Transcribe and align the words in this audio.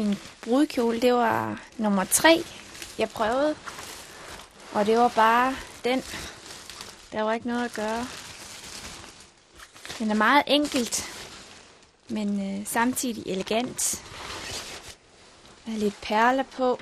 Min 0.00 0.18
brudkjole, 0.40 1.00
det 1.00 1.14
var 1.14 1.60
nummer 1.76 2.04
tre, 2.04 2.44
jeg 2.98 3.10
prøvede. 3.10 3.56
Og 4.72 4.86
det 4.86 4.98
var 4.98 5.08
bare 5.08 5.56
den. 5.84 6.02
Der 7.12 7.22
var 7.22 7.32
ikke 7.32 7.46
noget 7.46 7.64
at 7.64 7.72
gøre. 7.72 8.06
Den 9.98 10.10
er 10.10 10.14
meget 10.14 10.42
enkelt, 10.46 11.04
men 12.08 12.58
øh, 12.60 12.66
samtidig 12.66 13.26
elegant. 13.26 14.02
Der 15.66 15.72
er 15.72 15.76
lidt 15.76 16.00
perler 16.02 16.44
på. 16.56 16.80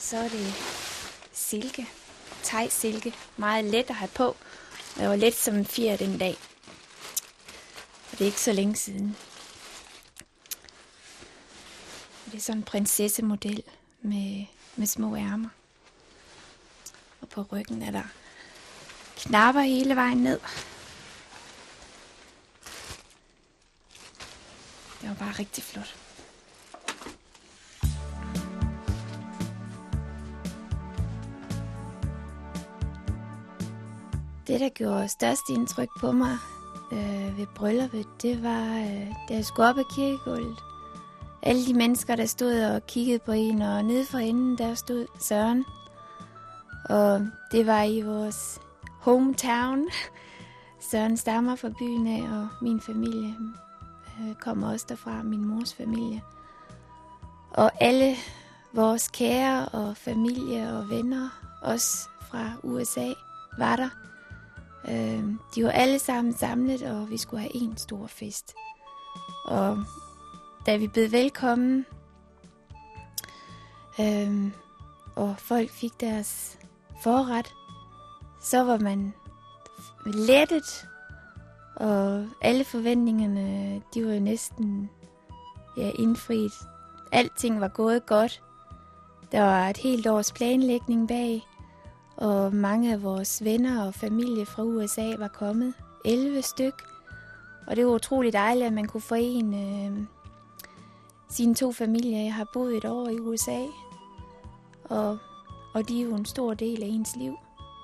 Så 0.00 0.16
er 0.16 0.28
det 0.28 0.54
silke. 1.32 1.88
Thai 2.42 2.68
silke. 2.68 3.14
Meget 3.36 3.64
let 3.64 3.90
at 3.90 3.94
have 3.94 4.10
på. 4.14 4.36
Og 4.96 5.02
jeg 5.02 5.10
var 5.10 5.16
let 5.16 5.34
som 5.34 5.54
en 5.54 5.66
fjer 5.66 5.96
den 5.96 6.18
dag. 6.18 6.36
Og 8.12 8.18
det 8.18 8.20
er 8.20 8.26
ikke 8.26 8.40
så 8.40 8.52
længe 8.52 8.76
siden. 8.76 9.16
Det 12.24 12.28
er 12.40 12.44
sådan 12.44 12.58
en 12.58 12.64
prinsessemodel 12.64 13.62
med, 14.02 14.44
med 14.76 14.86
små 14.86 15.16
ærmer. 15.16 15.48
Og 17.20 17.28
på 17.28 17.42
ryggen 17.52 17.82
er 17.82 17.90
der 17.90 18.02
knapper 19.16 19.60
hele 19.60 19.96
vejen 19.96 20.18
ned. 20.18 20.40
Det 25.00 25.08
var 25.08 25.14
bare 25.14 25.32
rigtig 25.38 25.64
flot. 25.64 25.96
Det, 34.46 34.60
der 34.60 34.68
gjorde 34.68 35.08
størst 35.08 35.48
indtryk 35.50 35.88
på 36.00 36.12
mig 36.12 36.38
øh, 36.92 37.38
ved 37.38 37.46
brylluppet, 37.54 38.06
det 38.22 38.42
var, 38.42 38.78
øh, 38.78 39.08
da 39.28 39.34
jeg 39.34 39.44
skulle 39.44 39.68
op 39.68 39.78
ad 39.78 39.94
kirkegulvet. 39.94 40.69
Alle 41.42 41.66
de 41.66 41.74
mennesker, 41.74 42.16
der 42.16 42.26
stod 42.26 42.62
og 42.62 42.86
kiggede 42.86 43.18
på 43.18 43.32
en, 43.32 43.62
og 43.62 43.84
nede 43.84 44.06
for 44.06 44.18
enden, 44.18 44.58
der 44.58 44.74
stod 44.74 45.06
Søren. 45.20 45.64
Og 46.84 47.26
det 47.52 47.66
var 47.66 47.82
i 47.82 48.00
vores 48.00 48.60
hometown. 49.00 49.88
Søren 50.90 51.16
stammer 51.16 51.56
fra 51.56 51.68
byen 51.78 52.06
af, 52.06 52.38
og 52.38 52.48
min 52.62 52.80
familie 52.80 53.34
øh, 54.20 54.34
kommer 54.34 54.72
også 54.72 54.86
derfra, 54.88 55.22
min 55.22 55.44
mors 55.44 55.74
familie. 55.74 56.22
Og 57.50 57.70
alle 57.80 58.16
vores 58.72 59.08
kære 59.08 59.68
og 59.68 59.96
familie 59.96 60.72
og 60.72 60.90
venner, 60.90 61.28
også 61.62 62.08
fra 62.30 62.52
USA, 62.62 63.12
var 63.58 63.76
der. 63.76 63.88
Øh, 64.88 65.24
de 65.54 65.64
var 65.64 65.70
alle 65.70 65.98
sammen 65.98 66.34
samlet, 66.34 66.82
og 66.82 67.10
vi 67.10 67.16
skulle 67.16 67.40
have 67.40 67.56
en 67.56 67.76
stor 67.76 68.06
fest. 68.06 68.54
Og 69.44 69.84
da 70.66 70.76
vi 70.76 70.86
blev 70.86 71.12
velkommen, 71.12 71.86
øhm, 74.00 74.52
og 75.16 75.34
folk 75.38 75.70
fik 75.70 76.00
deres 76.00 76.58
forret, 77.02 77.54
så 78.42 78.64
var 78.64 78.78
man 78.78 79.14
lettet, 80.06 80.86
og 81.76 82.26
alle 82.42 82.64
forventningerne, 82.64 83.82
de 83.94 84.06
var 84.06 84.12
jo 84.12 84.20
næsten 84.20 84.90
ja, 85.76 85.90
indfriet. 85.98 86.52
Alting 87.12 87.60
var 87.60 87.68
gået 87.68 88.06
godt. 88.06 88.42
Der 89.32 89.42
var 89.42 89.68
et 89.68 89.76
helt 89.76 90.06
års 90.06 90.32
planlægning 90.32 91.08
bag, 91.08 91.46
og 92.16 92.54
mange 92.54 92.92
af 92.92 93.02
vores 93.02 93.44
venner 93.44 93.86
og 93.86 93.94
familie 93.94 94.46
fra 94.46 94.62
USA 94.62 95.14
var 95.18 95.28
kommet. 95.28 95.74
11 96.04 96.42
styk. 96.42 96.82
Og 97.66 97.76
det 97.76 97.86
var 97.86 97.92
utroligt 97.92 98.32
dejligt, 98.32 98.66
at 98.66 98.72
man 98.72 98.86
kunne 98.86 99.00
forene 99.00 99.86
øh, 99.86 100.06
sine 101.30 101.54
to 101.54 101.72
familier. 101.72 102.22
Jeg 102.22 102.34
har 102.34 102.50
boet 102.52 102.76
et 102.76 102.84
år 102.84 103.08
i 103.08 103.18
USA, 103.18 103.64
og, 104.84 105.18
og 105.74 105.88
de 105.88 106.00
er 106.00 106.04
jo 106.04 106.14
en 106.14 106.24
stor 106.24 106.54
del 106.54 106.82
af 106.82 106.86
ens 106.86 107.16
liv. 107.16 107.36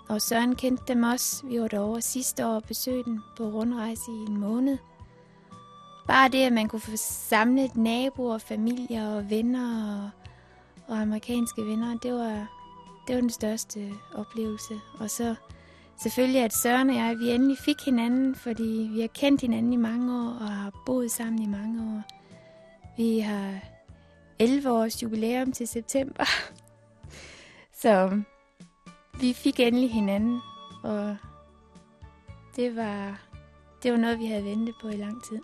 Og 0.09 0.23
Søren 0.23 0.55
kendte 0.55 0.85
dem 0.89 1.03
også. 1.03 1.47
Vi 1.47 1.61
var 1.61 1.69
derovre 1.69 2.03
sidste 2.03 2.47
år 2.47 2.55
og 2.55 2.63
besøgte 2.63 3.11
dem 3.11 3.21
på 3.37 3.45
rundrejse 3.45 4.11
i 4.11 4.31
en 4.31 4.37
måned. 4.37 4.79
Bare 6.07 6.29
det, 6.29 6.39
at 6.39 6.53
man 6.53 6.69
kunne 6.69 6.81
få 6.81 6.97
samlet 6.97 7.77
naboer, 7.77 8.39
familier 8.39 9.09
og 9.09 9.31
venner 9.31 9.95
og, 9.95 10.11
og 10.89 11.03
amerikanske 11.03 11.67
venner, 11.67 11.99
det 11.99 12.13
var, 12.13 12.47
det 13.07 13.15
var 13.15 13.21
den 13.21 13.31
største 13.31 13.93
oplevelse. 14.15 14.75
Og 14.99 15.11
så 15.11 15.35
selvfølgelig, 16.03 16.41
at 16.41 16.55
Søren 16.55 16.91
og 16.91 16.97
jeg, 16.97 17.19
vi 17.19 17.31
endelig 17.31 17.59
fik 17.59 17.85
hinanden, 17.85 18.35
fordi 18.35 18.91
vi 18.93 19.01
har 19.01 19.09
kendt 19.09 19.41
hinanden 19.41 19.73
i 19.73 19.77
mange 19.77 20.15
år 20.15 20.37
og 20.41 20.49
har 20.49 20.83
boet 20.87 21.11
sammen 21.11 21.43
i 21.43 21.47
mange 21.47 21.83
år. 21.83 22.16
Vi 22.97 23.19
har 23.19 23.61
11 24.39 24.71
års 24.71 25.03
jubilæum 25.03 25.53
til 25.53 25.69
september. 25.69 26.25
Så 27.83 28.23
vi 29.21 29.33
fik 29.33 29.61
endelig 29.61 29.93
hinanden, 29.93 30.41
og 30.83 31.17
det 32.57 32.77
var, 32.77 33.21
det 33.83 33.93
var 33.93 33.99
noget, 33.99 34.19
vi 34.19 34.27
havde 34.27 34.45
ventet 34.45 34.75
på 34.83 34.89
i 34.89 34.97
lang 34.97 35.25
tid. 35.25 35.39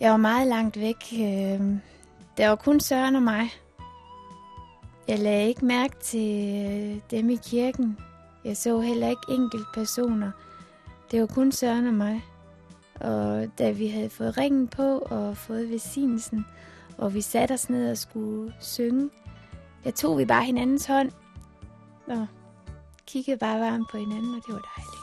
Jeg 0.00 0.10
var 0.10 0.16
meget 0.16 0.46
langt 0.48 0.80
væk. 0.80 0.96
Øhm, 1.12 1.80
der 2.36 2.48
var 2.48 2.56
kun 2.56 2.80
Søren 2.80 3.16
og 3.16 3.22
mig. 3.22 3.50
Jeg 5.08 5.18
lagde 5.18 5.48
ikke 5.48 5.64
mærke 5.64 5.96
til 6.02 6.56
øh, 6.66 7.00
dem 7.10 7.30
i 7.30 7.36
kirken. 7.36 7.98
Jeg 8.44 8.56
så 8.56 8.80
heller 8.80 9.08
ikke 9.08 9.22
enkelt 9.28 9.66
personer. 9.74 10.30
Det 11.10 11.20
var 11.20 11.26
kun 11.26 11.52
Søren 11.52 11.86
og 11.86 11.94
mig. 11.94 12.22
Og 13.02 13.48
da 13.58 13.70
vi 13.70 13.86
havde 13.86 14.10
fået 14.10 14.38
ringen 14.38 14.68
på 14.68 14.98
og 14.98 15.36
fået 15.36 15.70
velsignelsen, 15.70 16.46
og 16.98 17.14
vi 17.14 17.20
satte 17.20 17.52
os 17.52 17.70
ned 17.70 17.90
og 17.90 17.98
skulle 17.98 18.54
synge, 18.60 19.10
der 19.84 19.90
tog 19.90 20.18
vi 20.18 20.24
bare 20.24 20.44
hinandens 20.44 20.86
hånd 20.86 21.10
og 22.06 22.26
kiggede 23.06 23.36
bare 23.36 23.60
varmt 23.60 23.90
på 23.90 23.96
hinanden, 23.98 24.34
og 24.34 24.42
det 24.46 24.54
var 24.54 24.70
dejligt. 24.76 25.02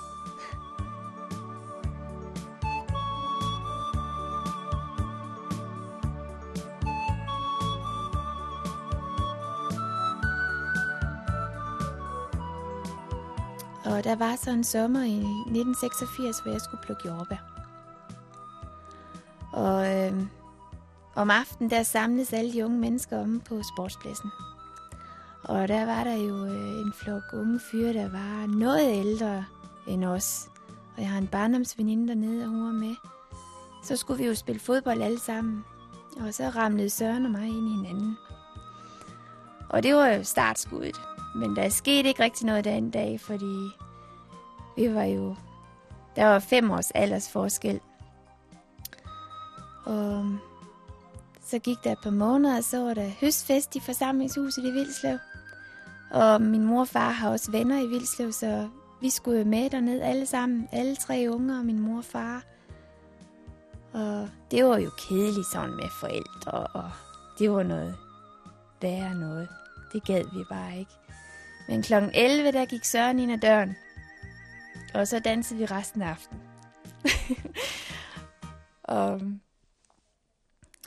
Og 13.85 14.03
der 14.03 14.15
var 14.15 14.35
så 14.35 14.51
en 14.51 14.63
sommer 14.63 15.03
i 15.03 15.15
1986, 15.15 16.39
hvor 16.39 16.51
jeg 16.51 16.61
skulle 16.61 16.83
plukke 16.83 17.07
jordbær. 17.07 17.58
Og 19.53 19.97
øh, 19.97 20.13
om 21.15 21.29
aftenen, 21.29 21.69
der 21.71 21.83
samledes 21.83 22.33
alle 22.33 22.53
de 22.53 22.65
unge 22.65 22.79
mennesker 22.79 23.21
om 23.21 23.41
på 23.49 23.61
sportspladsen. 23.63 24.29
Og 25.43 25.67
der 25.67 25.85
var 25.85 26.03
der 26.03 26.15
jo 26.15 26.45
øh, 26.45 26.79
en 26.79 26.93
flok 26.93 27.23
unge 27.33 27.59
fyre, 27.71 27.93
der 27.93 28.09
var 28.09 28.47
noget 28.47 28.91
ældre 28.91 29.45
end 29.87 30.05
os. 30.05 30.49
Og 30.95 31.01
jeg 31.01 31.09
har 31.09 31.17
en 31.17 31.27
barndomsveninde 31.27 32.07
dernede, 32.07 32.43
og 32.43 32.49
hun 32.49 32.65
var 32.65 32.71
med. 32.71 32.95
Så 33.83 33.95
skulle 33.95 34.17
vi 34.17 34.27
jo 34.27 34.35
spille 34.35 34.59
fodbold 34.59 35.01
alle 35.01 35.19
sammen. 35.19 35.63
Og 36.19 36.33
så 36.33 36.49
ramlede 36.49 36.89
Søren 36.89 37.25
og 37.25 37.31
mig 37.31 37.47
ind 37.47 37.67
i 37.67 37.75
hinanden. 37.75 38.17
Og 39.69 39.83
det 39.83 39.95
var 39.95 40.07
jo 40.07 40.23
startskuddet. 40.23 41.01
Men 41.35 41.55
der 41.55 41.69
skete 41.69 42.07
ikke 42.07 42.23
rigtig 42.23 42.45
noget 42.45 42.65
den 42.65 42.91
dag, 42.91 43.19
fordi 43.21 43.69
vi 44.77 44.93
var 44.93 45.03
jo... 45.03 45.35
Der 46.15 46.25
var 46.25 46.39
fem 46.39 46.71
års 46.71 46.91
aldersforskel. 46.91 47.79
Og 49.89 50.25
så 51.41 51.59
gik 51.59 51.77
der 51.83 51.91
et 51.91 51.97
par 52.03 52.09
måneder, 52.09 52.57
og 52.57 52.63
så 52.63 52.83
var 52.83 52.93
der 52.93 53.09
høstfest 53.21 53.75
i 53.75 53.79
forsamlingshuset 53.79 54.63
i 54.63 54.71
Vildslev. 54.71 55.17
Og 56.11 56.41
min 56.41 56.63
mor 56.63 56.79
og 56.79 56.87
far 56.87 57.09
har 57.09 57.29
også 57.29 57.51
venner 57.51 57.81
i 57.81 57.87
Vildslev, 57.87 58.31
så 58.31 58.69
vi 59.01 59.09
skulle 59.09 59.45
med 59.45 59.69
derned 59.69 60.01
alle 60.01 60.25
sammen. 60.25 60.69
Alle 60.71 60.95
tre 60.95 61.27
unger 61.29 61.59
og 61.59 61.65
min 61.65 61.79
mor 61.79 61.97
og 61.97 62.05
far. 62.05 62.43
Og 63.93 64.29
det 64.51 64.65
var 64.65 64.77
jo 64.77 64.89
kedeligt 64.97 65.47
sådan 65.51 65.75
med 65.75 65.89
forældre, 65.99 66.51
og 66.51 66.91
det 67.39 67.51
var 67.51 67.63
noget 67.63 67.95
værre 68.81 69.15
noget. 69.15 69.49
Det 69.93 70.05
gad 70.05 70.23
vi 70.23 70.43
bare 70.49 70.79
ikke. 70.79 70.91
Men 71.67 71.83
kl. 71.83 71.93
11, 71.93 72.51
der 72.51 72.65
gik 72.65 72.85
Søren 72.85 73.19
ind 73.19 73.31
ad 73.31 73.37
døren. 73.37 73.75
Og 74.93 75.07
så 75.07 75.19
dansede 75.19 75.59
vi 75.59 75.65
resten 75.65 76.01
af 76.01 76.09
aftenen. 76.09 76.41
og 78.83 79.21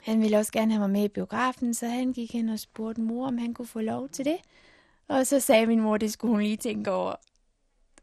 han 0.03 0.21
ville 0.21 0.37
også 0.37 0.51
gerne 0.51 0.71
have 0.71 0.79
mig 0.79 0.89
med 0.89 1.03
i 1.03 1.07
biografen, 1.07 1.73
så 1.73 1.87
han 1.87 2.13
gik 2.13 2.33
hen 2.33 2.49
og 2.49 2.59
spurgte 2.59 3.01
mor, 3.01 3.27
om 3.27 3.37
han 3.37 3.53
kunne 3.53 3.67
få 3.67 3.81
lov 3.81 4.09
til 4.09 4.25
det. 4.25 4.37
Og 5.07 5.27
så 5.27 5.39
sagde 5.39 5.65
min 5.65 5.81
mor, 5.81 5.97
det 5.97 6.13
skulle 6.13 6.31
hun 6.31 6.41
lige 6.41 6.57
tænke 6.57 6.91
over. 6.91 7.15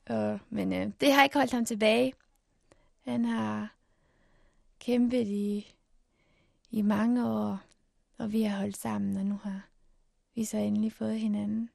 Og, 0.07 0.39
men 0.51 0.73
øh, 0.73 0.93
det 1.01 1.13
har 1.13 1.25
ikke 1.25 1.39
holdt 1.39 1.53
ham 1.53 1.65
tilbage. 1.65 2.15
Han 3.01 3.25
har 3.25 3.75
kæmpet 4.79 5.27
i, 5.27 5.75
i 6.71 6.83
mange 6.83 7.27
år, 7.27 7.61
og 8.19 8.33
vi 8.33 8.43
har 8.43 8.59
holdt 8.59 8.77
sammen, 8.77 9.17
og 9.17 9.27
nu 9.27 9.41
har 9.43 9.67
vi 10.35 10.45
så 10.45 10.57
endelig 10.57 10.93
fået 10.93 11.21
hinanden. 11.21 11.71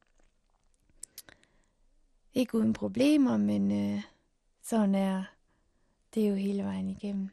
Ikke 2.34 2.58
uden 2.58 2.74
problemer, 2.74 3.38
men 3.38 3.72
øh, 3.72 4.04
sådan 4.62 4.96
er 4.96 5.24
det 6.16 6.30
jo 6.30 6.36
hele 6.36 6.64
vejen 6.64 6.90
igennem 6.90 7.30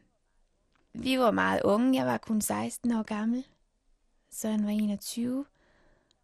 vi 0.95 1.19
var 1.19 1.31
meget 1.31 1.63
unge. 1.63 1.99
Jeg 1.99 2.07
var 2.07 2.19
kun 2.19 2.41
16 2.41 2.93
år 2.93 3.03
gammel. 3.03 3.47
Så 4.31 4.49
han 4.49 4.65
var 4.65 4.71
21. 4.71 5.45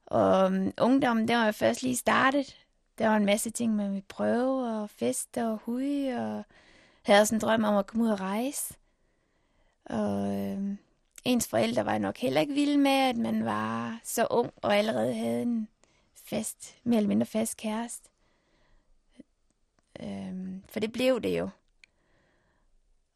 Og 0.07 0.47
um, 0.47 0.73
ungdommen, 0.81 1.29
det 1.29 1.37
var 1.37 1.47
jo 1.47 1.53
først 1.53 1.83
lige 1.83 1.97
startet. 1.97 2.57
Der 2.99 3.09
var 3.09 3.17
en 3.17 3.27
masse 3.27 3.51
ting, 3.51 3.77
man 3.77 3.91
ville 3.91 4.05
prøve, 4.09 4.81
og 4.81 4.91
feste 4.91 5.47
og 5.47 5.61
hui, 5.65 6.09
og 6.09 6.43
havde 7.03 7.27
sådan 7.27 7.37
en 7.37 7.41
drøm 7.41 7.65
om 7.65 7.77
at 7.77 7.87
komme 7.87 8.05
ud 8.05 8.11
og 8.11 8.21
rejse. 8.21 8.75
Og 9.85 10.37
øh, 10.37 10.77
ens 11.25 11.49
forældre 11.49 11.85
var 11.85 11.99
nok 11.99 12.19
heller 12.19 12.41
ikke 12.41 12.55
vilde 12.55 12.79
med, 12.79 12.91
at 12.91 13.17
man 13.17 13.45
var 13.45 14.01
så 14.05 14.27
ung 14.31 14.53
og 14.57 14.77
allerede 14.77 15.15
havde 15.15 15.43
en 15.43 15.69
fast, 16.15 16.77
mere 16.85 16.97
eller 16.97 17.09
mindre 17.09 17.27
fast 17.27 17.57
kæreste. 17.57 18.09
Øh, 20.01 20.35
for 20.69 20.81
det 20.81 20.93
blev 20.93 21.23
det 21.23 21.39
jo. 21.39 21.49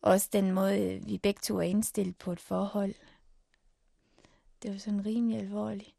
Også 0.03 0.29
den 0.33 0.53
måde, 0.53 0.81
øh, 0.81 1.07
vi 1.07 1.19
begge 1.19 1.41
to 1.43 1.59
er 1.59 1.63
indstillet 1.63 2.17
på 2.17 2.33
et 2.33 2.41
forhold. 2.41 2.95
Det 4.63 4.71
var 4.71 4.79
sådan 4.79 5.07
rimelig 5.07 5.39
alvorligt. 5.39 5.95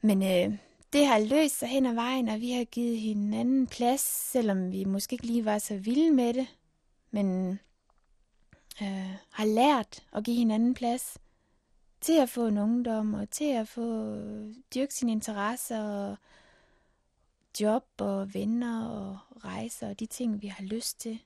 Men 0.00 0.22
øh, 0.22 0.58
det 0.92 1.06
har 1.06 1.18
løst 1.18 1.58
sig 1.58 1.68
hen 1.68 1.86
ad 1.86 1.94
vejen, 1.94 2.28
og 2.28 2.40
vi 2.40 2.50
har 2.50 2.64
givet 2.64 2.98
hinanden 2.98 3.66
plads, 3.66 4.00
selvom 4.00 4.72
vi 4.72 4.84
måske 4.84 5.14
ikke 5.14 5.26
lige 5.26 5.44
var 5.44 5.58
så 5.58 5.76
vilde 5.76 6.10
med 6.10 6.34
det. 6.34 6.46
Men 7.10 7.50
øh, 8.82 9.14
har 9.30 9.46
lært 9.46 10.06
at 10.12 10.24
give 10.24 10.36
hinanden 10.36 10.74
plads 10.74 11.18
til 12.00 12.20
at 12.20 12.28
få 12.28 12.46
en 12.46 12.58
ungdom, 12.58 13.14
og 13.14 13.30
til 13.30 13.52
at 13.52 13.68
få 13.68 14.14
øh, 14.14 14.54
dyrke 14.74 14.94
sine 14.94 15.12
interesser, 15.12 15.82
og 15.82 16.16
job 17.60 17.86
og 17.98 18.34
venner 18.34 18.88
og 18.88 19.18
rejser, 19.44 19.88
og 19.88 20.00
de 20.00 20.06
ting, 20.06 20.42
vi 20.42 20.46
har 20.46 20.64
lyst 20.64 21.00
til. 21.00 21.20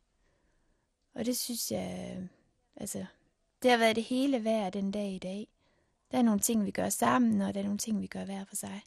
Og 1.19 1.27
det 1.27 1.37
synes 1.37 1.71
jeg, 1.71 2.17
øh, 2.17 2.27
altså, 2.77 3.05
det 3.63 3.71
har 3.71 3.79
været 3.79 3.97
det 3.97 4.05
hele 4.05 4.45
værd 4.45 4.73
den 4.73 4.91
dag 4.91 5.13
i 5.13 5.19
dag. 5.19 5.49
Der 6.11 6.19
er 6.19 6.23
nogle 6.23 6.41
ting, 6.41 6.67
vi 6.67 6.71
gør 6.71 6.89
sammen, 6.89 7.41
og 7.41 7.55
der 7.55 7.61
er 7.61 7.65
nogle 7.65 7.79
ting, 7.79 8.01
vi 8.01 8.07
gør 8.07 8.25
hver 8.25 8.45
for 8.45 8.57
sig. 8.57 8.81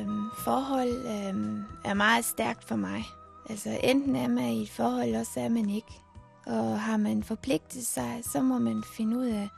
Øhm, 0.00 0.30
forhold 0.38 1.06
øhm, 1.06 1.64
er 1.84 1.94
meget 1.94 2.24
stærkt 2.24 2.64
for 2.64 2.76
mig. 2.76 3.04
Altså 3.48 3.78
enten 3.82 4.16
er 4.16 4.28
man 4.28 4.44
i 4.44 4.62
et 4.62 4.70
forhold, 4.70 5.04
eller 5.04 5.24
så 5.24 5.40
er 5.40 5.48
man 5.48 5.70
ikke. 5.70 6.00
Og 6.46 6.80
har 6.80 6.96
man 6.96 7.22
forpligtet 7.22 7.86
sig, 7.86 8.20
så 8.32 8.42
må 8.42 8.58
man 8.58 8.82
finde 8.96 9.18
ud 9.18 9.26
af 9.26 9.48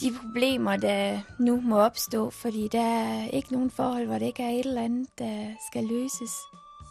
de 0.00 0.12
problemer, 0.22 0.76
der 0.76 1.20
nu 1.38 1.60
må 1.60 1.78
opstå. 1.78 2.30
Fordi 2.30 2.68
der 2.68 2.82
er 2.82 3.28
ikke 3.28 3.52
nogen 3.52 3.70
forhold, 3.70 4.06
hvor 4.06 4.18
det 4.18 4.26
ikke 4.26 4.42
er 4.42 4.50
et 4.50 4.66
eller 4.66 4.82
andet, 4.82 5.08
der 5.18 5.46
skal 5.70 5.84
løses. 5.84 6.32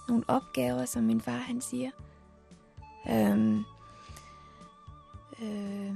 Nogle 0.07 0.23
opgaver, 0.27 0.85
som 0.85 1.03
min 1.03 1.21
far 1.21 1.37
han 1.37 1.61
siger. 1.61 1.91
Øhm, 3.09 3.63
øh, 5.41 5.95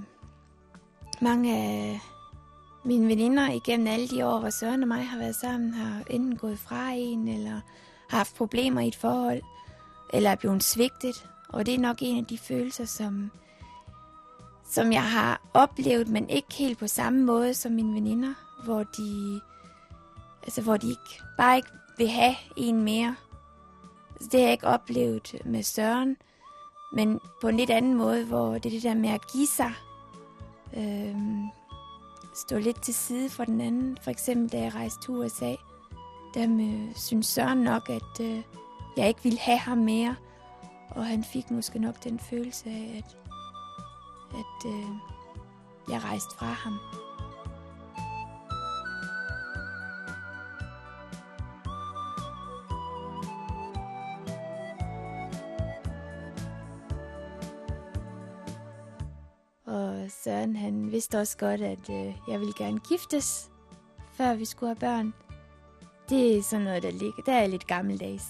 mange 1.22 1.58
af 1.58 2.00
mine 2.86 3.08
veninder 3.08 3.52
igennem 3.52 3.88
alle 3.88 4.08
de 4.08 4.26
år, 4.26 4.40
hvor 4.40 4.50
Søren 4.50 4.82
og 4.82 4.88
mig 4.88 5.08
har 5.08 5.18
været 5.18 5.36
sammen, 5.36 5.74
har 5.74 6.04
enten 6.10 6.38
gået 6.38 6.60
fra 6.60 6.92
en, 6.92 7.28
eller 7.28 7.62
har 8.10 8.18
haft 8.18 8.36
problemer 8.36 8.82
i 8.82 8.88
et 8.88 8.96
forhold, 8.96 9.42
eller 10.14 10.30
er 10.30 10.36
blevet 10.36 10.64
svigtet. 10.64 11.30
Og 11.50 11.66
det 11.66 11.74
er 11.74 11.80
nok 11.80 11.98
en 12.02 12.18
af 12.18 12.26
de 12.26 12.38
følelser, 12.38 12.86
som, 12.86 13.32
som 14.70 14.92
jeg 14.92 15.04
har 15.04 15.42
oplevet, 15.54 16.08
men 16.08 16.30
ikke 16.30 16.54
helt 16.54 16.80
på 16.80 16.88
samme 16.88 17.24
måde 17.24 17.54
som 17.54 17.72
mine 17.72 17.94
veninder, 17.94 18.34
hvor 18.64 18.84
de, 18.84 19.42
altså 20.44 20.62
hvor 20.62 20.78
de 20.78 20.90
ikke, 20.90 21.22
bare 21.38 21.56
ikke 21.56 21.70
vil 21.98 22.08
have 22.08 22.36
en 22.58 22.84
mere. 22.84 23.16
Så 24.22 24.28
det 24.32 24.40
har 24.40 24.46
jeg 24.46 24.52
ikke 24.52 24.68
oplevet 24.68 25.36
med 25.46 25.64
Søren, 25.64 26.18
men 26.94 27.20
på 27.42 27.48
en 27.48 27.58
lidt 27.58 27.70
anden 27.70 27.94
måde, 27.94 28.26
hvor 28.26 28.54
det 28.54 28.66
er 28.66 28.70
det 28.70 28.84
der 28.84 28.94
med 28.94 29.10
at 29.10 29.32
give 29.32 29.48
sig. 29.48 29.74
Øh, 30.78 31.16
stå 32.36 32.58
lidt 32.58 32.82
til 32.82 32.94
side 32.94 33.30
for 33.30 33.46
den 33.46 33.62
anden. 33.62 33.98
For 34.02 34.12
eksempel 34.12 34.52
da 34.52 34.60
jeg 34.60 34.76
rejste 34.76 35.02
til 35.02 35.12
USA, 35.14 35.56
der 36.34 36.58
øh, 36.60 36.96
synes 36.96 37.28
Søren 37.28 37.58
nok, 37.58 37.90
at 37.90 38.22
øh, 38.22 38.42
jeg 38.98 39.08
ikke 39.08 39.24
ville 39.24 39.40
have 39.40 39.58
ham 39.58 39.78
mere. 39.78 40.16
Og 40.90 41.06
han 41.06 41.24
fik 41.24 41.52
måske 41.52 41.80
nok 41.80 42.04
den 42.04 42.20
følelse 42.20 42.70
af, 42.70 43.04
at, 43.04 43.18
at 44.34 44.72
øh, 44.72 44.90
jeg 45.90 46.04
rejste 46.04 46.36
fra 46.38 46.46
ham. 46.46 46.80
Og 59.76 60.12
Søren 60.12 60.56
han 60.56 60.92
vidste 60.92 61.20
også 61.20 61.38
godt, 61.38 61.62
at 61.62 61.90
øh, 61.90 62.16
jeg 62.28 62.40
ville 62.40 62.54
gerne 62.58 62.80
giftes, 62.80 63.52
før 64.14 64.36
vi 64.36 64.46
skulle 64.46 64.70
have 64.70 64.80
børn. 64.80 65.14
Det 66.10 66.38
er 66.38 66.44
sådan 66.44 66.66
noget, 66.66 66.84
der 66.84 66.92
ligger. 66.92 67.24
Der 67.26 67.34
er 67.34 67.48
lidt 67.48 67.68
gammeldags. 67.68 68.24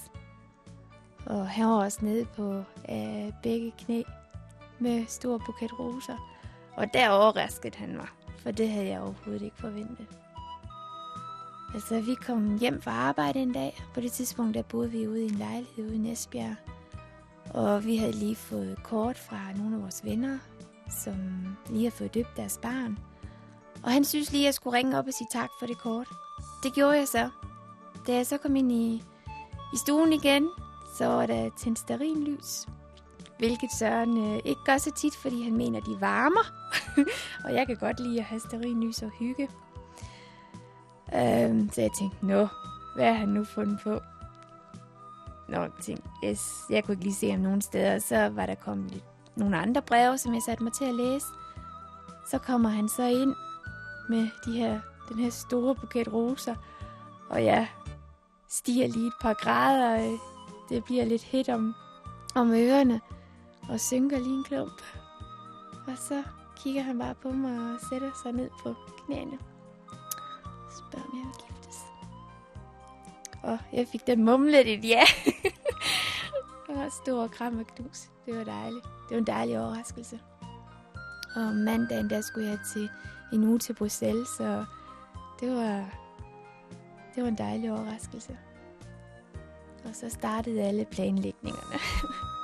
Og 1.25 1.49
han 1.49 1.67
var 1.67 1.83
også 1.83 2.05
nede 2.05 2.25
på 2.25 2.63
øh, 2.89 3.31
begge 3.43 3.73
knæ 3.79 4.03
med 4.79 5.05
stor 5.07 5.37
buket 5.45 5.79
roser. 5.79 6.39
Og 6.75 6.93
der 6.93 7.09
overraskede 7.09 7.77
han 7.77 7.95
mig, 7.95 8.07
for 8.37 8.51
det 8.51 8.69
havde 8.69 8.87
jeg 8.87 9.01
overhovedet 9.01 9.41
ikke 9.41 9.57
forventet. 9.57 10.07
Altså, 11.73 12.01
vi 12.01 12.15
kom 12.15 12.57
hjem 12.57 12.81
fra 12.81 12.91
arbejde 12.91 13.39
en 13.39 13.53
dag. 13.53 13.83
På 13.93 14.01
det 14.01 14.11
tidspunkt, 14.11 14.55
der 14.55 14.61
boede 14.61 14.91
vi 14.91 15.07
ude 15.07 15.21
i 15.21 15.29
en 15.29 15.35
lejlighed 15.35 15.85
ude 15.85 15.95
i 15.95 15.97
Næsbjerg. 15.97 16.55
Og 17.49 17.85
vi 17.85 17.97
havde 17.97 18.11
lige 18.11 18.35
fået 18.35 18.83
kort 18.83 19.17
fra 19.17 19.39
nogle 19.57 19.75
af 19.75 19.81
vores 19.81 20.05
venner, 20.05 20.37
som 20.89 21.15
lige 21.69 21.83
har 21.83 21.91
fået 21.91 22.13
døbt 22.13 22.37
deres 22.37 22.59
barn. 22.61 22.97
Og 23.83 23.91
han 23.91 24.05
synes 24.05 24.31
lige, 24.31 24.43
at 24.43 24.45
jeg 24.45 24.53
skulle 24.53 24.77
ringe 24.77 24.97
op 24.97 25.07
og 25.07 25.13
sige 25.13 25.27
tak 25.31 25.49
for 25.59 25.65
det 25.65 25.77
kort. 25.77 26.07
Det 26.63 26.73
gjorde 26.73 26.97
jeg 26.97 27.07
så. 27.07 27.29
Da 28.07 28.13
jeg 28.13 28.25
så 28.25 28.37
kom 28.37 28.55
ind 28.55 28.71
i, 28.71 29.03
i 29.73 29.77
stuen 29.77 30.13
igen, 30.13 30.49
så 30.97 31.05
var 31.05 31.25
der 31.25 31.49
tændt 31.57 31.79
stearinlys. 31.79 32.67
Hvilket 33.37 33.69
Søren 33.79 34.17
øh, 34.17 34.39
ikke 34.45 34.61
gør 34.65 34.77
så 34.77 34.91
tit, 34.91 35.15
fordi 35.15 35.43
han 35.43 35.57
mener, 35.57 35.79
de 35.79 36.01
varmer. 36.01 36.43
og 37.45 37.53
jeg 37.53 37.67
kan 37.67 37.75
godt 37.75 37.99
lide 37.99 38.19
at 38.19 38.25
have 38.25 38.39
stearinlys 38.39 39.01
og 39.01 39.11
hygge. 39.19 39.49
Øhm, 41.13 41.69
så 41.69 41.81
jeg 41.81 41.91
tænkte, 41.99 42.25
nå, 42.25 42.47
hvad 42.95 43.05
har 43.05 43.13
han 43.13 43.29
nu 43.29 43.43
fundet 43.43 43.79
på? 43.83 43.99
Nå, 45.49 45.61
jeg 45.61 45.71
tænkte, 45.81 46.09
yes, 46.25 46.63
jeg 46.69 46.83
kunne 46.83 46.93
ikke 46.93 47.03
lige 47.03 47.15
se 47.15 47.31
ham 47.31 47.39
nogen 47.39 47.61
steder. 47.61 47.99
Så 47.99 48.29
var 48.29 48.45
der 48.45 48.55
kommet 48.55 48.91
lidt 48.91 49.14
nogle 49.35 49.57
andre 49.57 49.81
breve, 49.81 50.17
som 50.17 50.33
jeg 50.33 50.41
satte 50.41 50.63
mig 50.63 50.73
til 50.73 50.85
at 50.85 50.95
læse. 50.95 51.25
Så 52.31 52.37
kommer 52.37 52.69
han 52.69 52.89
så 52.89 53.03
ind 53.03 53.35
med 54.09 54.29
de 54.45 54.57
her, 54.57 54.79
den 55.09 55.19
her 55.19 55.29
store 55.29 55.75
buket 55.75 56.13
roser, 56.13 56.55
og 57.29 57.45
jeg 57.45 57.67
stiger 58.49 58.87
lige 58.87 59.07
et 59.07 59.13
par 59.21 59.33
grader, 59.33 59.93
og 59.93 60.13
øh, 60.13 60.19
det 60.69 60.83
bliver 60.83 61.05
lidt 61.05 61.23
hit 61.23 61.49
om, 61.49 61.73
om 62.35 62.51
ørerne, 62.51 63.01
og 63.69 63.79
synker 63.79 64.17
lige 64.17 64.37
en 64.37 64.43
klump. 64.43 64.81
Og 65.87 65.97
så 65.97 66.23
kigger 66.57 66.81
han 66.81 66.99
bare 66.99 67.15
på 67.15 67.29
mig 67.29 67.73
og 67.73 67.79
sætter 67.89 68.11
sig 68.23 68.31
ned 68.31 68.49
på 68.63 68.75
knæene. 69.05 69.37
Og 70.45 70.71
spørger, 70.77 71.05
om 71.05 71.17
jeg 71.17 71.25
vil 71.25 71.35
giftes. 71.47 71.77
Og 73.43 73.57
jeg 73.73 73.87
fik 73.87 74.07
da 74.07 74.15
mumlet 74.15 74.73
et 74.73 74.85
ja. 74.85 75.03
og 76.75 76.91
stor 76.91 77.27
kram 77.27 77.59
og 77.59 77.67
knus. 77.67 78.09
Det 78.25 78.37
var 78.37 78.43
dejligt. 78.43 78.83
Det 78.83 79.11
var 79.11 79.17
en 79.17 79.27
dejlig 79.27 79.59
overraskelse. 79.59 80.19
Og 81.35 81.55
mandagen, 81.55 82.09
der 82.09 82.21
skulle 82.21 82.49
jeg 82.49 82.59
til 82.73 82.89
en 83.33 83.43
uge 83.43 83.59
til 83.59 83.73
Bruxelles, 83.73 84.27
så 84.27 84.65
det 85.39 85.51
var, 85.55 85.99
det 87.15 87.23
var 87.23 87.29
en 87.29 87.37
dejlig 87.37 87.71
overraskelse. 87.71 88.37
Og 89.85 89.95
så 89.95 90.09
startede 90.09 90.61
alle 90.61 90.85
planlægningerne. 90.85 91.79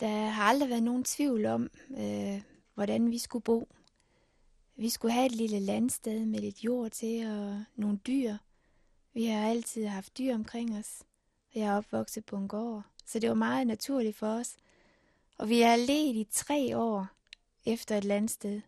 Der 0.00 0.28
har 0.28 0.44
aldrig 0.44 0.70
været 0.70 0.82
nogen 0.82 1.04
tvivl 1.04 1.46
om, 1.46 1.70
øh, 1.98 2.42
hvordan 2.74 3.10
vi 3.10 3.18
skulle 3.18 3.42
bo. 3.42 3.68
Vi 4.76 4.88
skulle 4.88 5.12
have 5.12 5.26
et 5.26 5.32
lille 5.32 5.60
landsted 5.60 6.26
med 6.26 6.40
lidt 6.40 6.64
jord 6.64 6.90
til 6.90 7.26
og 7.26 7.64
nogle 7.76 7.98
dyr. 8.06 8.36
Vi 9.12 9.24
har 9.24 9.48
altid 9.48 9.86
haft 9.86 10.18
dyr 10.18 10.34
omkring 10.34 10.78
os. 10.78 11.02
Jeg 11.54 11.62
er 11.62 11.76
opvokset 11.76 12.24
på 12.24 12.36
en 12.36 12.48
gård, 12.48 12.82
så 13.06 13.18
det 13.18 13.28
var 13.28 13.34
meget 13.34 13.66
naturligt 13.66 14.16
for 14.16 14.26
os. 14.26 14.56
Og 15.38 15.48
vi 15.48 15.60
har 15.60 15.76
let 15.76 16.16
i 16.16 16.26
tre 16.30 16.76
år 16.76 17.06
efter 17.66 17.98
et 17.98 18.04
landsted. 18.04 18.60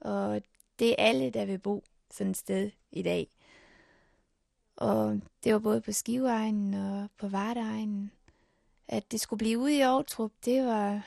Og 0.00 0.42
det 0.78 0.90
er 0.90 0.96
alle, 0.98 1.30
der 1.30 1.44
vil 1.44 1.58
bo 1.58 1.84
sådan 2.10 2.30
et 2.30 2.36
sted 2.36 2.70
i 2.90 3.02
dag. 3.02 3.28
Og 4.76 5.20
det 5.44 5.52
var 5.52 5.58
både 5.58 5.80
på 5.80 5.92
Skiveegnen 5.92 6.74
og 6.74 7.08
på 7.18 7.28
Vardeegnen. 7.28 8.12
At 8.92 9.12
det 9.12 9.20
skulle 9.20 9.38
blive 9.38 9.58
ude 9.58 9.76
i 9.76 9.80
Aarhus, 9.80 10.30
det 10.44 10.66
var 10.66 11.06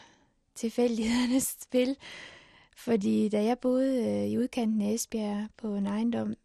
tilfældighedernes 0.55 1.57
spil. 1.63 1.97
Fordi 2.77 3.29
da 3.29 3.43
jeg 3.43 3.59
boede 3.59 4.05
øh, 4.05 4.27
i 4.27 4.37
udkanten 4.37 4.81
af 4.81 4.93
Esbjerg 4.93 5.47
på 5.57 5.75
en 5.75 5.85
ejendom, 5.85 6.35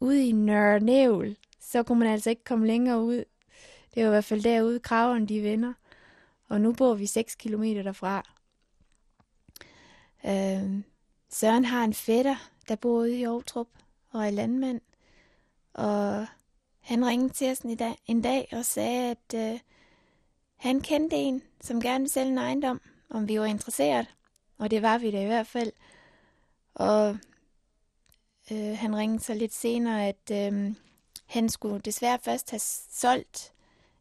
ude 0.00 0.28
i 0.28 0.32
Nørre 0.32 1.34
så 1.60 1.82
kunne 1.82 1.98
man 1.98 2.08
altså 2.08 2.30
ikke 2.30 2.44
komme 2.44 2.66
længere 2.66 3.02
ud. 3.02 3.24
Det 3.94 4.02
var 4.02 4.06
i 4.06 4.12
hvert 4.12 4.24
fald 4.24 4.42
derude, 4.42 4.80
kraverne 4.80 5.26
de 5.26 5.42
vender. 5.42 5.72
Og 6.48 6.60
nu 6.60 6.72
bor 6.72 6.94
vi 6.94 7.06
6 7.06 7.34
km 7.34 7.62
derfra. 7.62 8.22
Øh, 10.26 10.82
Søren 11.30 11.64
har 11.64 11.84
en 11.84 11.94
fætter, 11.94 12.50
der 12.68 12.76
bor 12.76 12.98
ude 12.98 13.18
i 13.18 13.24
Aarhus 13.24 13.68
og 14.10 14.26
er 14.26 14.30
landmand. 14.30 14.80
Og 15.72 16.26
han 16.80 17.06
ringede 17.06 17.32
til 17.32 17.50
os 17.50 17.58
en 17.58 17.76
dag, 17.76 17.98
en 18.06 18.22
dag 18.22 18.48
og 18.52 18.64
sagde, 18.64 19.10
at 19.10 19.52
øh, 19.52 19.60
han 20.64 20.80
kendte 20.80 21.16
en, 21.16 21.42
som 21.60 21.80
gerne 21.80 21.98
ville 21.98 22.12
sælge 22.12 22.32
en 22.32 22.38
ejendom, 22.38 22.80
om 23.10 23.28
vi 23.28 23.40
var 23.40 23.44
interesseret. 23.44 24.06
Og 24.58 24.70
det 24.70 24.82
var 24.82 24.98
vi 24.98 25.10
da 25.10 25.22
i 25.22 25.26
hvert 25.26 25.46
fald. 25.46 25.72
Og 26.74 27.18
øh, 28.50 28.78
han 28.78 28.96
ringede 28.96 29.22
så 29.22 29.34
lidt 29.34 29.54
senere, 29.54 30.08
at 30.08 30.52
øh, 30.52 30.74
han 31.26 31.48
skulle 31.48 31.80
desværre 31.80 32.18
først 32.18 32.50
have 32.50 32.60
solgt, 32.90 33.52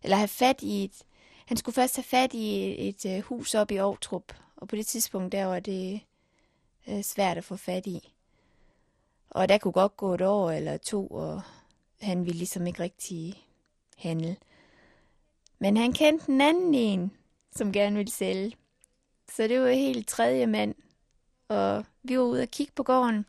eller 0.03 0.17
have 0.17 0.27
fat 0.27 0.61
i 0.61 0.83
et, 0.83 1.03
han 1.45 1.57
skulle 1.57 1.75
først 1.75 1.95
have 1.95 2.03
fat 2.03 2.33
i 2.33 2.73
et, 2.87 2.87
et 2.87 3.17
øh, 3.17 3.23
hus 3.23 3.55
op 3.55 3.71
i 3.71 3.77
Aarhus, 3.77 4.23
og 4.55 4.67
på 4.67 4.75
det 4.75 4.87
tidspunkt 4.87 5.31
der 5.31 5.45
var 5.45 5.59
det 5.59 6.01
øh, 6.87 7.01
svært 7.01 7.37
at 7.37 7.43
få 7.43 7.55
fat 7.55 7.87
i. 7.87 8.13
Og 9.29 9.49
der 9.49 9.57
kunne 9.57 9.71
godt 9.71 9.97
gå 9.97 10.13
et 10.13 10.21
år 10.21 10.51
eller 10.51 10.77
to, 10.77 11.07
og 11.07 11.41
han 12.01 12.25
ville 12.25 12.37
ligesom 12.37 12.67
ikke 12.67 12.83
rigtig 12.83 13.47
handle. 13.97 14.37
Men 15.63 15.77
han 15.77 15.93
kendte 15.93 16.31
en 16.31 16.41
anden 16.41 16.73
en, 16.73 17.11
som 17.51 17.71
gerne 17.71 17.95
ville 17.95 18.11
sælge. 18.11 18.57
Så 19.31 19.43
det 19.43 19.59
var 19.59 19.69
helt 19.69 20.07
tredje 20.07 20.47
mand. 20.47 20.75
Og 21.47 21.85
vi 22.03 22.17
var 22.17 22.23
ude 22.23 22.41
og 22.41 22.47
kigge 22.47 22.73
på 22.75 22.83
gården. 22.83 23.25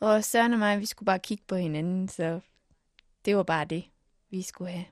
Og 0.00 0.24
Søren 0.24 0.52
og 0.52 0.58
mig, 0.58 0.80
vi 0.80 0.86
skulle 0.86 1.06
bare 1.06 1.18
kigge 1.18 1.44
på 1.46 1.56
hinanden, 1.56 2.08
så 2.08 2.40
det 3.24 3.36
var 3.36 3.42
bare 3.42 3.64
det, 3.64 3.84
vi 4.30 4.42
skulle 4.42 4.70
have. 4.70 4.84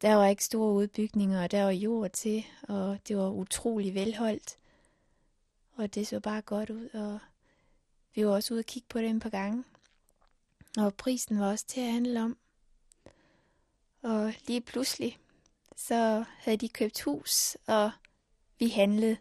Der 0.00 0.14
var 0.14 0.26
ikke 0.26 0.44
store 0.44 0.72
udbygninger, 0.72 1.42
og 1.42 1.50
der 1.50 1.64
var 1.64 1.70
jord 1.70 2.10
til, 2.10 2.44
og 2.62 2.98
det 3.08 3.16
var 3.16 3.30
utrolig 3.30 3.94
velholdt. 3.94 4.58
Og 5.74 5.94
det 5.94 6.06
så 6.06 6.20
bare 6.20 6.42
godt 6.42 6.70
ud, 6.70 6.88
og 6.88 7.18
vi 8.14 8.26
var 8.26 8.32
også 8.32 8.54
ude 8.54 8.60
og 8.60 8.66
kigge 8.66 8.86
på 8.88 8.98
det 8.98 9.08
en 9.08 9.20
par 9.20 9.30
gange. 9.30 9.64
Og 10.78 10.94
prisen 10.94 11.40
var 11.40 11.50
også 11.50 11.66
til 11.66 11.80
at 11.80 11.92
handle 11.92 12.22
om. 12.22 12.36
Og 14.02 14.34
lige 14.46 14.60
pludselig, 14.60 15.18
så 15.76 16.24
havde 16.38 16.56
de 16.56 16.68
købt 16.68 17.02
hus, 17.02 17.56
og 17.66 17.90
vi 18.58 18.68
handlede. 18.68 19.16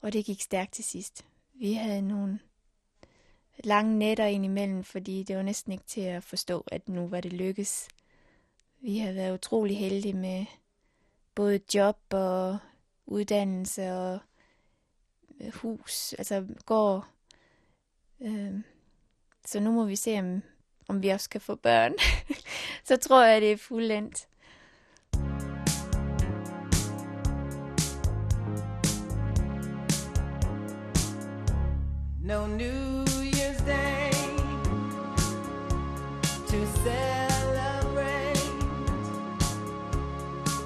Og 0.00 0.12
det 0.12 0.24
gik 0.24 0.40
stærkt 0.40 0.72
til 0.72 0.84
sidst. 0.84 1.24
Vi 1.54 1.72
havde 1.72 2.02
nogle 2.02 2.40
lange 3.64 3.98
nætter 3.98 4.24
indimellem, 4.24 4.84
fordi 4.84 5.22
det 5.22 5.36
var 5.36 5.42
næsten 5.42 5.72
ikke 5.72 5.84
til 5.84 6.00
at 6.00 6.24
forstå, 6.24 6.64
at 6.66 6.88
nu 6.88 7.08
var 7.08 7.20
det 7.20 7.32
lykkes. 7.32 7.88
Vi 8.80 8.98
har 8.98 9.12
været 9.12 9.34
utrolig 9.34 9.78
heldige 9.78 10.14
med 10.14 10.46
både 11.34 11.60
job 11.74 11.98
og 12.10 12.58
uddannelse 13.06 13.92
og 13.92 14.18
øh, 15.40 15.52
hus, 15.54 16.12
altså 16.12 16.46
går. 16.66 17.08
Øh, 18.20 18.60
så 19.46 19.60
nu 19.60 19.72
må 19.72 19.84
vi 19.84 19.96
se, 19.96 20.18
om, 20.18 20.42
om 20.90 21.02
vi 21.02 21.08
også 21.08 21.28
kan 21.28 21.40
få 21.40 21.54
børn. 21.54 21.94
så 22.88 22.96
tror 22.96 23.24
jeg, 23.24 23.40
det 23.40 23.52
er 23.52 23.56
fuldendt. 23.56 24.26
No 32.22 32.46
New 32.46 33.04
Year's 33.34 33.60
Day 33.66 34.10
to 36.48 36.58
celebrate. 36.84 38.50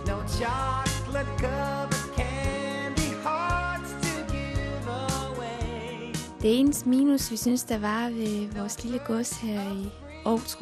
No 0.07 0.17
chocolate 0.29 1.33
covered 1.39 1.95
candy 2.17 3.11
hearts 3.23 3.91
to 4.03 4.33
give 4.33 4.89
away. 4.89 6.15
Det 6.43 6.61
eneste 6.61 6.89
minus, 6.89 7.31
vi 7.31 7.37
synes, 7.37 7.65
der 7.65 7.79
var 7.79 8.09
ved 8.11 8.49
vores 8.59 8.85
lille 8.85 8.99
gods 9.07 9.41
her 9.41 9.73
i 9.73 10.04
Aarhus 10.27 10.57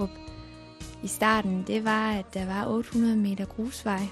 i 1.02 1.06
starten, 1.06 1.64
det 1.66 1.84
var, 1.84 2.12
at 2.12 2.34
der 2.34 2.46
var 2.46 2.66
800 2.66 3.16
meter 3.16 3.44
grusvej. 3.44 4.08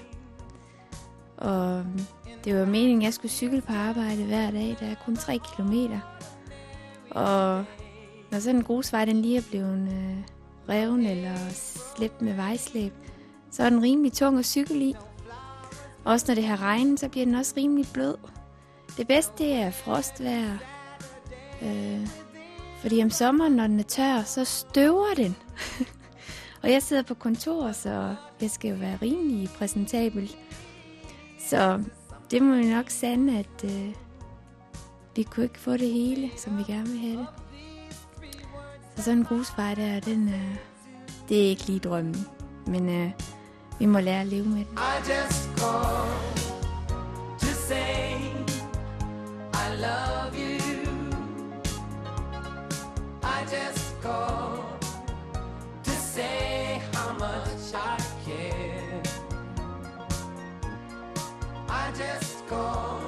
Og 1.37 1.85
det 2.43 2.59
var 2.59 2.65
meningen, 2.65 3.01
at 3.01 3.05
jeg 3.05 3.13
skulle 3.13 3.31
cykle 3.31 3.61
på 3.61 3.73
arbejde 3.73 4.23
hver 4.23 4.51
dag. 4.51 4.77
Der 4.79 4.85
er 4.85 4.95
kun 5.05 5.15
3 5.15 5.39
kilometer. 5.55 5.99
Og 7.11 7.65
når 8.31 8.39
sådan 8.39 8.55
en 8.55 8.63
grusvej 8.63 9.05
den 9.05 9.21
lige 9.21 9.37
er 9.37 9.43
blevet 9.49 9.87
øh, 9.87 10.17
reven 10.69 11.05
eller 11.05 11.35
slæbt 11.95 12.21
med 12.21 12.33
vejslæb, 12.33 12.93
så 13.51 13.63
er 13.63 13.69
den 13.69 13.83
rimelig 13.83 14.13
tung 14.13 14.39
at 14.39 14.45
cykle 14.45 14.83
i. 14.83 14.95
Også 16.03 16.25
når 16.27 16.35
det 16.35 16.43
har 16.43 16.61
regnet, 16.61 16.99
så 16.99 17.09
bliver 17.09 17.25
den 17.25 17.35
også 17.35 17.53
rimelig 17.57 17.85
blød. 17.93 18.17
Det 18.97 19.07
bedste 19.07 19.33
det 19.37 19.53
er 19.53 19.71
frostvejr. 19.71 20.57
Øh, 21.61 22.07
fordi 22.81 23.03
om 23.03 23.09
sommeren, 23.09 23.53
når 23.53 23.67
den 23.67 23.79
er 23.79 23.83
tør, 23.83 24.23
så 24.23 24.45
støver 24.45 25.13
den. 25.15 25.35
og 26.63 26.71
jeg 26.71 26.83
sidder 26.83 27.03
på 27.03 27.13
kontor, 27.13 27.71
så 27.71 28.15
jeg 28.41 28.49
skal 28.51 28.69
jo 28.69 28.75
være 28.75 28.97
rimelig 29.01 29.49
præsentabel. 29.49 30.35
Så 31.49 31.83
det 32.31 32.41
må 32.41 32.55
vi 32.55 32.69
nok 32.69 32.89
sande, 32.89 33.39
at 33.39 33.63
øh, 33.63 33.95
vi 35.15 35.23
kunne 35.23 35.43
ikke 35.43 35.59
få 35.59 35.71
det 35.71 35.89
hele, 35.93 36.31
som 36.37 36.57
vi 36.57 36.63
gerne 36.63 36.89
vil 36.89 36.99
have 36.99 37.17
det. 37.17 37.27
Så 38.95 39.03
sådan 39.03 39.17
en 39.17 39.25
grusvej 39.25 39.75
der, 39.75 39.99
den, 39.99 40.27
øh, 40.29 40.55
det 41.29 41.43
er 41.45 41.49
ikke 41.49 41.65
lige 41.65 41.79
drømmen. 41.79 42.27
Men 42.67 42.89
øh, 42.89 43.11
vi 43.79 43.85
må 43.85 43.99
lære 43.99 44.21
at 44.21 44.27
leve 44.27 44.45
med 44.45 44.65
den. 44.65 44.77
I 44.77 45.11
just 45.11 45.59
call 45.59 46.07
to 47.39 47.47
say 47.67 48.11
I 49.53 49.81
love 49.81 50.10
to 54.01 55.91
say 55.91 56.81
how 56.93 57.13
much 57.13 57.73
I 57.73 57.97
care. 58.25 59.01
I 61.69 61.91
just 61.95 62.47
call 62.47 63.01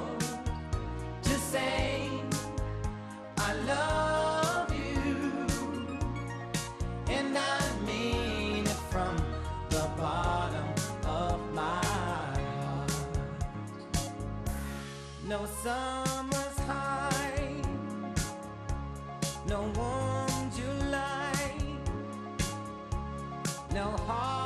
to 1.22 1.30
say 1.30 2.10
I 3.38 3.54
love 3.66 4.72
you. 4.72 5.46
And 7.08 7.36
I 7.36 7.60
mean 7.84 8.64
it 8.64 8.80
from 8.90 9.16
the 9.70 9.90
bottom 9.96 10.68
of 11.06 11.40
my 11.54 11.84
heart. 11.84 12.92
No 15.26 15.44
summer's 15.62 16.13
no 23.74 23.90
harvest 24.06 24.43